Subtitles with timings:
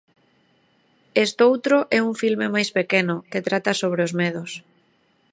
[1.25, 4.51] Estoutro é un filme máis pequeno, que trata sobre os medos.